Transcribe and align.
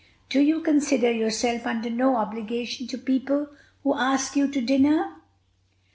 "Do 0.29 0.39
you 0.39 0.61
consider 0.61 1.11
yourself 1.11 1.67
under 1.67 1.91
no 1.91 2.15
obligation 2.15 2.87
to 2.87 2.97
people 2.97 3.49
who 3.83 3.93
ask 3.93 4.35
you 4.35 4.47
to 4.51 4.59
dinner?" 4.59 5.17